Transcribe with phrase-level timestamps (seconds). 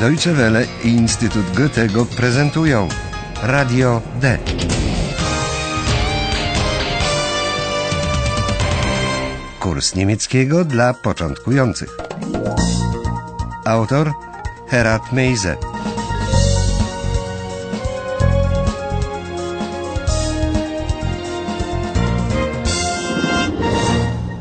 [0.00, 2.88] Deutsche Welle i Instytut Goethego prezentują
[3.42, 4.38] Radio D.
[9.60, 11.96] Kurs niemieckiego dla początkujących.
[13.64, 14.12] Autor
[14.68, 15.56] Herat Meise.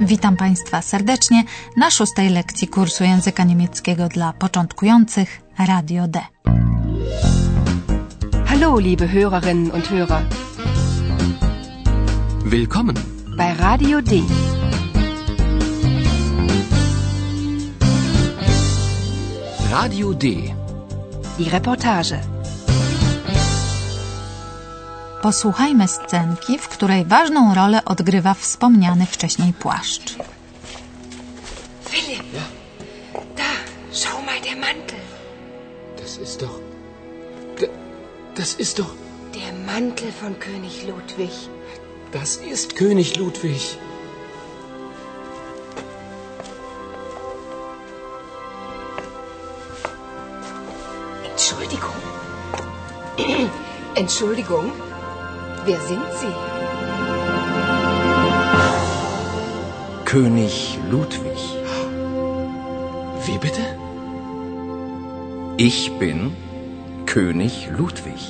[0.01, 1.43] Witam Państwa serdecznie
[1.77, 6.19] na szóstej lekcji kursu języka niemieckiego dla początkujących Radio D.
[8.45, 10.21] Hallo, liebe Hörerinnen und Hörer.
[12.45, 12.95] Willkommen.
[13.37, 14.21] Bei Radio D.
[19.71, 20.27] Radio D.
[21.39, 22.34] Die Reportage.
[25.25, 30.15] Posłuchajmy scenki, w której ważną rolę odgrywa wspomniany wcześniej płaszcz.
[31.89, 32.23] Philipp,
[33.37, 33.43] da,
[33.91, 34.99] schau mal der Mantel.
[35.97, 36.59] Das ist doch.
[38.37, 38.95] Das ist doch.
[39.33, 41.31] Der Mantel von König Ludwig.
[42.11, 43.61] Das ist König Ludwig.
[51.23, 51.95] Entschuldigung.
[53.95, 54.71] Entschuldigung.
[55.67, 56.33] Wer sind Sie?
[60.05, 61.39] König Ludwig.
[63.25, 63.63] Wie bitte?
[65.57, 66.19] Ich bin
[67.07, 68.21] König Ludwig.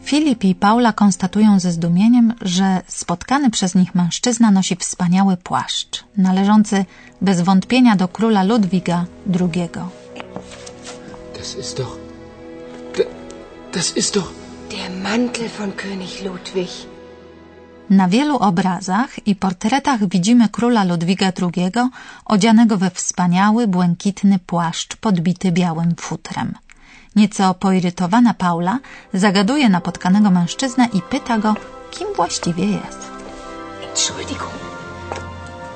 [0.00, 6.84] Filip i Paula konstatują ze zdumieniem, że spotkany przez nich mężczyzna nosi wspaniały płaszcz, należący
[7.20, 9.04] bez wątpienia do króla Ludwiga
[9.40, 9.70] II.
[11.38, 12.05] Das ist doch.
[13.76, 14.30] Das ist doch.
[14.74, 16.70] Der Mantel von König Ludwig.
[17.90, 21.72] Na wielu obrazach i portretach widzimy króla Ludwiga II
[22.24, 26.54] odzianego we wspaniały, błękitny płaszcz podbity białym futrem.
[27.16, 28.78] Nieco poirytowana Paula
[29.14, 31.54] zagaduje napotkanego mężczyznę i pyta go,
[31.90, 33.00] kim właściwie jest.
[33.88, 34.54] Entschuldigung.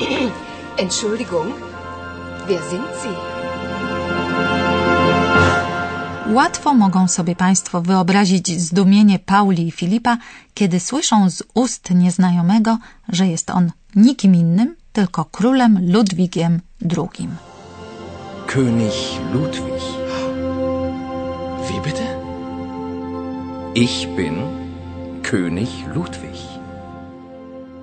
[0.82, 1.54] Entschuldigung.
[2.48, 3.39] Wer sind Sie?
[6.32, 10.18] Łatwo mogą sobie Państwo wyobrazić zdumienie Pauli i Filipa,
[10.54, 16.60] kiedy słyszą z ust nieznajomego, że jest on nikim innym, tylko królem Ludwigiem
[16.96, 17.28] II.
[18.46, 18.92] König
[19.32, 19.82] Ludwig.
[21.68, 22.06] Wie bitte?
[23.74, 24.34] Ich bin
[25.22, 26.36] König Ludwig.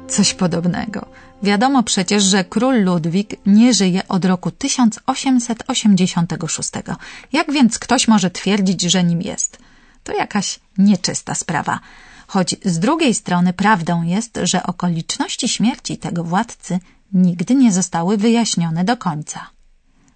[0.07, 1.05] Coś podobnego.
[1.43, 6.71] Wiadomo przecież, że król Ludwik nie żyje od roku 1886.
[7.33, 9.57] Jak więc ktoś może twierdzić, że nim jest?
[10.03, 11.79] To jakaś nieczysta sprawa.
[12.27, 16.79] Choć z drugiej strony prawdą jest, że okoliczności śmierci tego władcy
[17.13, 19.47] nigdy nie zostały wyjaśnione do końca.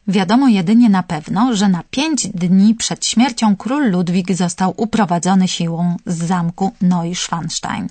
[0.08, 5.98] Wiadomo jedynie na pewno, że na pięć dni przed śmiercią król Ludwik został uprowadzony siłą
[6.06, 7.88] z zamku Neuschwanstein.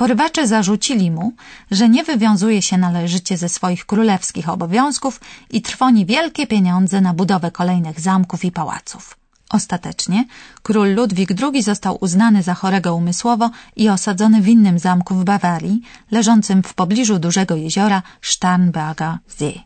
[0.00, 1.32] Porywacze zarzucili mu,
[1.70, 7.50] że nie wywiązuje się należycie ze swoich królewskich obowiązków i trwoni wielkie pieniądze na budowę
[7.50, 9.16] kolejnych zamków i pałaców.
[9.50, 10.24] Ostatecznie
[10.62, 15.82] król Ludwik II został uznany za chorego umysłowo i osadzony w innym zamku w Bawarii,
[16.10, 19.60] leżącym w pobliżu dużego jeziora Starnberger See.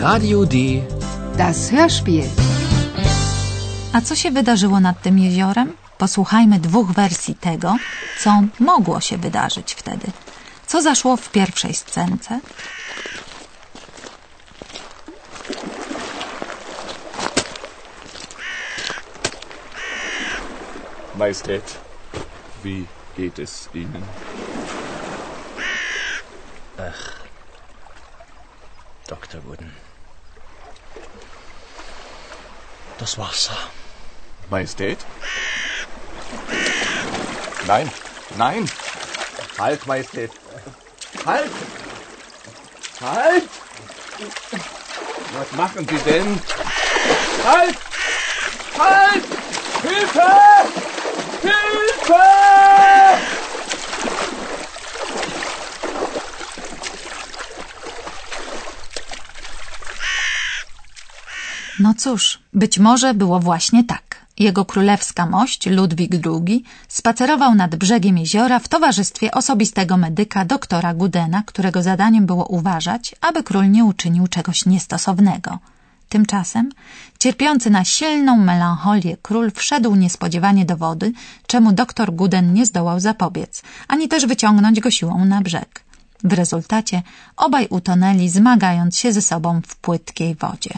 [0.00, 0.82] Radio D.
[1.36, 2.28] Das Hörspiel.
[3.92, 5.76] A co się wydarzyło nad tym jeziorem?
[5.98, 7.76] Posłuchajmy dwóch wersji tego,
[8.20, 10.06] co mogło się wydarzyć wtedy.
[10.66, 12.40] Co zaszło w pierwszej scence?
[21.16, 21.78] Majestät,
[22.64, 22.84] wie
[23.16, 24.02] geht es Ihnen?
[29.10, 29.44] Dr.
[29.44, 29.74] Wooden.
[32.98, 33.56] Das Wasser.
[34.50, 34.98] Majestät?
[37.66, 37.90] Nein,
[38.36, 38.70] nein!
[39.58, 40.30] Halt, Majestät!
[41.26, 41.50] Halt!
[43.00, 43.48] Halt!
[45.32, 46.40] Was machen Sie denn?
[47.44, 47.76] Halt!
[48.78, 49.24] Halt!
[49.82, 50.30] Hilfe!
[51.42, 52.49] Hilfe!
[61.80, 64.26] No cóż, być może było właśnie tak.
[64.38, 71.42] Jego królewska mość, Ludwik II, spacerował nad brzegiem jeziora w towarzystwie osobistego medyka doktora Gudena,
[71.46, 75.58] którego zadaniem było uważać, aby król nie uczynił czegoś niestosownego.
[76.08, 76.68] Tymczasem
[77.18, 81.12] cierpiący na silną melancholię król wszedł niespodziewanie do wody,
[81.46, 85.84] czemu doktor Guden nie zdołał zapobiec, ani też wyciągnąć go siłą na brzeg.
[86.24, 87.02] W rezultacie
[87.36, 90.74] obaj utonęli, zmagając się ze sobą w płytkiej wodzie.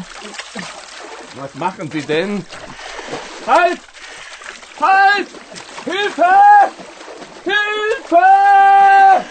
[1.37, 2.43] Was machen Sie denn?
[3.46, 3.81] Halt!
[4.81, 5.29] Halt!
[5.84, 6.34] Hilfe!
[7.44, 9.25] Hilfe!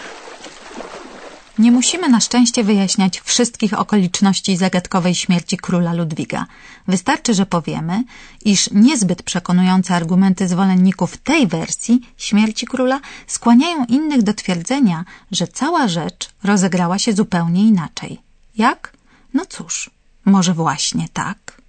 [1.58, 6.46] Nie musimy na szczęście wyjaśniać wszystkich okoliczności zagadkowej śmierci króla Ludwiga.
[6.88, 8.04] Wystarczy, że powiemy,
[8.44, 15.88] iż niezbyt przekonujące argumenty zwolenników tej wersji śmierci króla skłaniają innych do twierdzenia, że cała
[15.88, 18.20] rzecz rozegrała się zupełnie inaczej.
[18.56, 18.92] Jak?
[19.34, 19.90] No cóż,
[20.24, 21.61] może właśnie tak?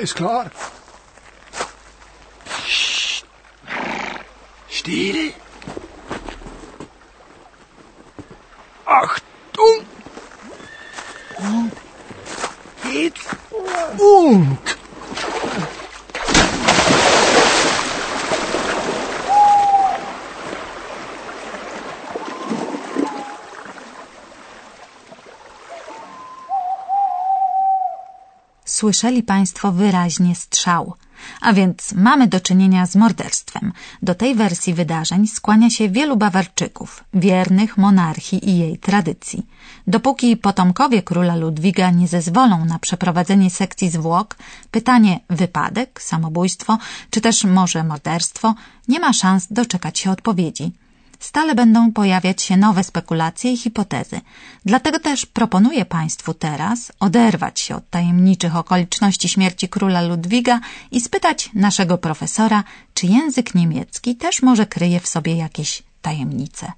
[0.00, 0.50] Alles klar?
[4.70, 5.34] Still.
[8.86, 9.84] Achtung!
[11.36, 11.72] Und
[12.90, 13.28] jetzt
[13.98, 14.79] und!
[28.80, 30.94] Słyszeli Państwo wyraźnie strzał.
[31.40, 33.72] A więc mamy do czynienia z morderstwem.
[34.02, 39.46] Do tej wersji wydarzeń skłania się wielu Bawarczyków, wiernych monarchii i jej tradycji.
[39.86, 44.36] Dopóki potomkowie króla Ludwiga nie zezwolą na przeprowadzenie sekcji zwłok,
[44.70, 46.78] pytanie wypadek, samobójstwo,
[47.10, 48.54] czy też może morderstwo,
[48.88, 50.72] nie ma szans doczekać się odpowiedzi
[51.20, 54.20] stale będą pojawiać się nowe spekulacje i hipotezy.
[54.64, 61.50] Dlatego też proponuję Państwu teraz oderwać się od tajemniczych okoliczności śmierci króla Ludwiga i spytać
[61.54, 62.64] naszego profesora,
[62.94, 66.72] czy język niemiecki też może kryje w sobie jakieś tajemnice.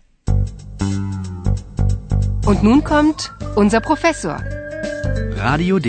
[2.47, 4.43] Und nun kommt unser Professor.
[5.37, 5.89] Radio D.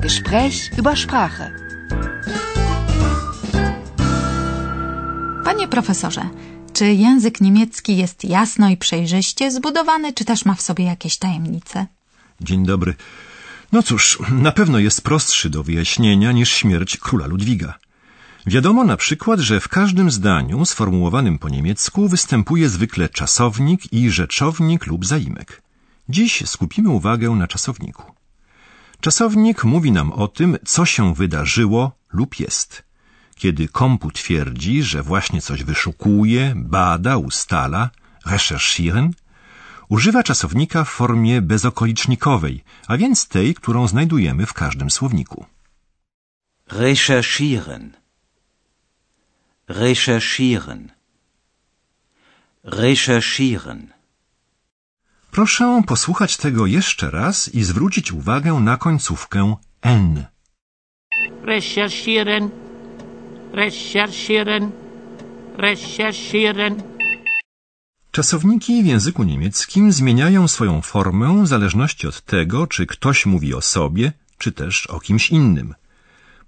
[0.00, 1.50] Gespräch über Sprache.
[5.44, 6.24] Panie profesorze,
[6.72, 11.86] czy język niemiecki jest jasno i przejrzyście zbudowany, czy też ma w sobie jakieś tajemnice?
[12.40, 12.94] Dzień dobry.
[13.72, 17.78] No cóż, na pewno jest prostszy do wyjaśnienia niż śmierć króla Ludwiga.
[18.46, 24.86] Wiadomo na przykład, że w każdym zdaniu sformułowanym po niemiecku występuje zwykle czasownik i rzeczownik
[24.86, 25.62] lub zaimek.
[26.08, 28.02] Dziś skupimy uwagę na czasowniku.
[29.00, 32.82] Czasownik mówi nam o tym, co się wydarzyło lub jest.
[33.42, 37.90] Kiedy komput twierdzi, że właśnie coś wyszukuje, bada, ustala,
[38.26, 39.10] recherchieren,
[39.88, 45.46] używa czasownika w formie bezokolicznikowej, a więc tej, którą znajdujemy w każdym słowniku.
[46.68, 47.96] Recherchieren.
[49.68, 50.92] Recherchieren.
[52.64, 53.92] Recherchieren.
[55.30, 60.26] Proszę posłuchać tego jeszcze raz i zwrócić uwagę na końcówkę n.
[61.44, 62.61] recherchieren,
[63.52, 64.70] recherchieren,
[65.56, 66.82] recherchieren.
[68.10, 73.60] Czasowniki w języku niemieckim zmieniają swoją formę w zależności od tego, czy ktoś mówi o
[73.60, 75.74] sobie, czy też o kimś innym.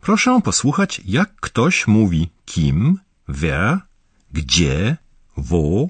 [0.00, 3.80] Proszę posłuchać, jak ktoś mówi kim, wer,
[4.32, 4.96] gdzie,
[5.36, 5.88] wo,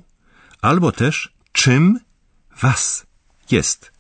[0.63, 2.01] albo też czym,
[2.63, 3.07] was
[3.51, 3.93] jest.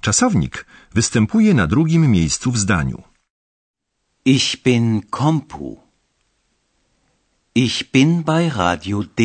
[0.00, 3.02] Czasownik występuje na drugim miejscu w zdaniu.
[4.24, 5.87] Ich bin Kompu.
[7.66, 9.20] Ich bin bei Radio D.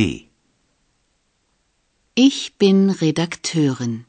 [2.15, 4.05] Ich bin Redakteurin.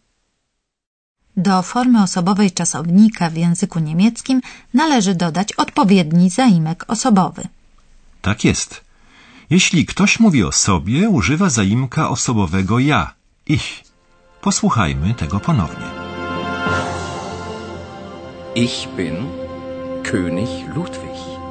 [1.36, 4.40] Do formy osobowej czasownika w języku niemieckim
[4.74, 7.48] należy dodać odpowiedni zaimek osobowy.
[8.22, 8.84] Tak jest.
[9.50, 13.14] Jeśli ktoś mówi o sobie, używa zaimka osobowego ja,
[13.46, 13.84] ich.
[14.40, 15.86] Posłuchajmy tego ponownie.
[18.54, 19.16] Ich bin
[20.02, 21.43] König Ludwig.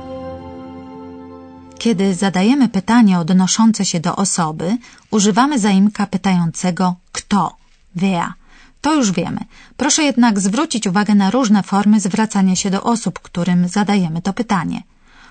[1.80, 4.78] Kiedy zadajemy pytanie odnoszące się do osoby,
[5.12, 7.56] używamy zaimka pytającego kto,
[7.96, 8.34] wer.
[8.82, 9.40] To już wiemy.
[9.78, 14.84] Proszę jednak zwrócić uwagę na różne formy zwracania się do osób, którym zadajemy to pytanie.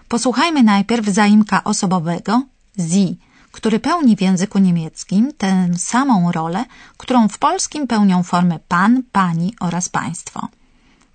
[0.08, 2.42] Posłuchajmy najpierw zaimka osobowego,
[2.78, 3.14] sie,
[3.52, 6.64] który pełni w języku niemieckim tę samą rolę,
[6.96, 10.49] którą w polskim pełnią formy pan, pani oraz państwo.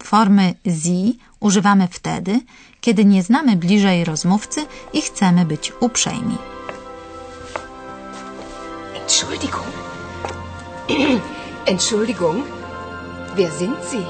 [0.03, 2.41] Formy sie używamy wtedy,
[2.81, 6.37] kiedy nie znamy bliżej rozmówcy i chcemy być uprzejmi.
[9.01, 9.71] Entschuldigung.
[11.71, 12.45] Entschuldigung.
[13.37, 14.03] Wer sind Sie?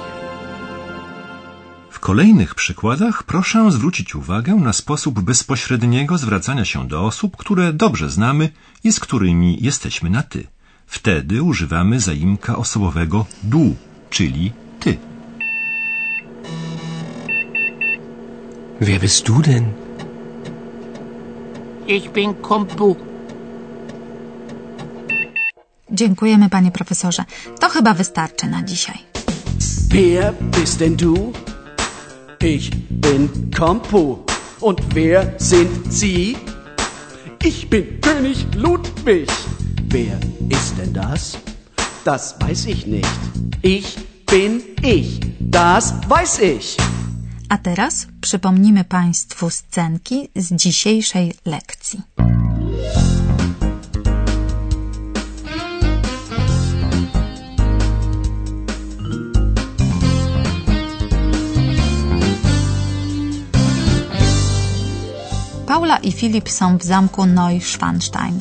[1.89, 8.09] W kolejnych przykładach proszę zwrócić uwagę na sposób bezpośredniego zwracania się do osób, które dobrze
[8.09, 8.49] znamy
[8.83, 10.47] i z którymi jesteśmy na ty.
[10.87, 13.75] Wtedy używamy zaimka osobowego du,
[14.09, 14.97] czyli ty.
[18.79, 19.73] Wer bist du denn?
[21.87, 22.95] Ich bin Kompu.
[25.91, 27.23] Dziękujemy, panie profesorze.
[27.59, 28.97] To chyba wystarczy na dzisiaj.
[29.91, 31.33] Wer bist denn du?
[32.39, 34.17] Ich bin Kompu.
[34.61, 36.35] Und wer sind Sie?
[37.43, 39.29] Ich bin König Ludwig.
[39.89, 40.19] Wer
[40.49, 41.37] ist denn das?
[42.05, 43.19] Das weiß ich nicht.
[43.63, 43.97] Ich
[44.31, 45.19] bin ich.
[45.39, 46.77] Das weiß ich.
[47.49, 52.01] A teraz przypomnimy Państwu scenki z dzisiejszej lekcji.
[65.67, 68.39] Paula i Filip są w zamku Neuschwanstein.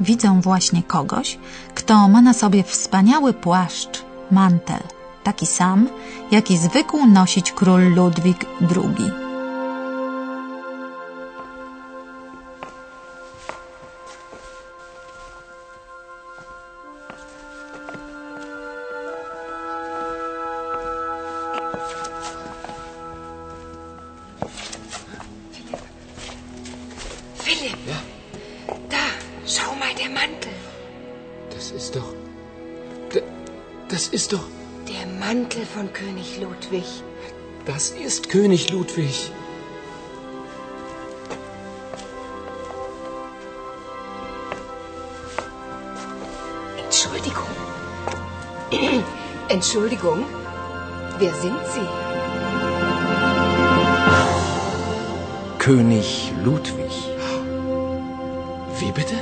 [0.00, 1.38] Widzą właśnie kogoś,
[1.74, 4.82] kto ma na sobie wspaniały płaszcz, mantel,
[5.24, 5.88] taki sam,
[6.30, 9.23] jaki zwykł nosić król Ludwik II.
[35.34, 36.84] Mantel von König Ludwig.
[37.66, 39.32] Das ist König Ludwig.
[46.84, 47.50] Entschuldigung.
[49.48, 50.24] Entschuldigung.
[51.18, 51.88] Wer sind Sie?
[55.58, 56.94] König Ludwig.
[58.78, 59.16] Wie bitte?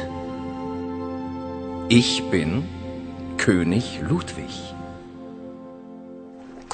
[1.89, 2.69] Ich bin
[3.39, 4.75] König Ludwig.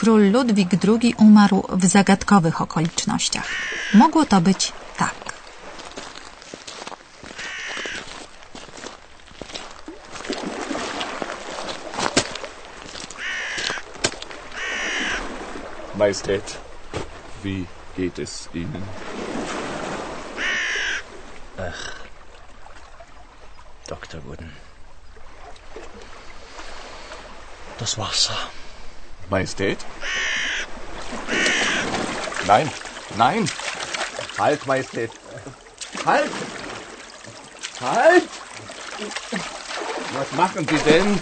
[0.09, 3.49] Król Ludwik II umarł w zagadkowych okolicznościach.
[3.95, 5.15] Mogło to być tak.
[15.95, 16.61] Majestät,
[17.45, 17.65] wie
[17.97, 18.83] geht es Ihnen?
[23.88, 24.23] Dr.
[24.23, 24.50] Wooden.
[27.81, 28.37] Das Wasser.
[29.31, 29.98] Majestät?
[32.49, 32.71] Nein,
[33.19, 33.50] nein!
[34.38, 35.11] Halt, Majestät!
[36.07, 36.31] Halt!
[37.78, 38.28] Halt!
[40.14, 41.21] Was machen Sie denn?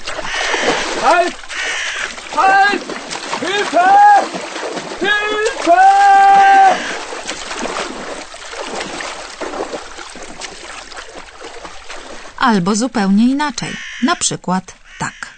[1.02, 1.34] Halt!
[2.36, 2.82] Halt!
[3.40, 3.88] Hilfe!
[5.00, 5.82] Hilfe!
[12.38, 13.76] Albo zupełnie inaczej.
[14.02, 15.36] Na przykład tak.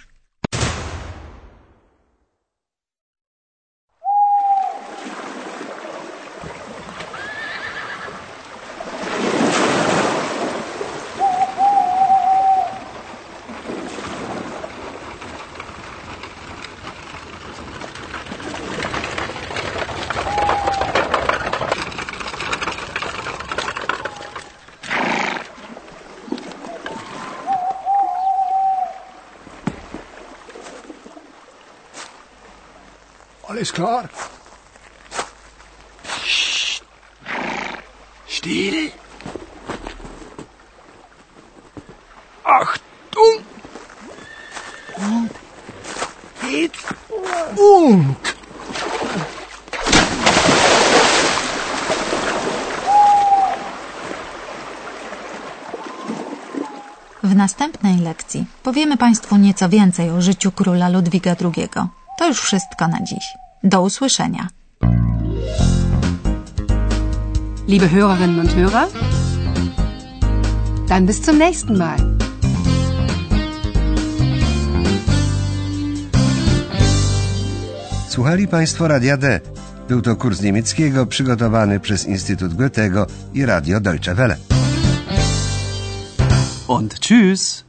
[33.49, 34.07] Alles klar?
[42.43, 43.43] Achtung!
[44.97, 45.31] Und
[46.51, 46.93] jetzt
[47.57, 48.33] und!
[57.23, 61.98] W następnej lekcji powiemy Państwu nieco więcej o życiu króla Ludwiga II.
[62.19, 63.25] To już wszystko na dziś.
[63.63, 64.47] Do usłyszenia.
[67.67, 68.87] Liebe Hörerinnen und Hörer,
[70.87, 71.97] dann bis zum nächsten Mal.
[78.09, 79.39] Słuchali Państwo Radia D.
[79.87, 84.37] Był to kurs niemieckiego przygotowany przez Instytut Goethego i Radio Deutsche Welle.
[86.67, 87.68] Und tschüss.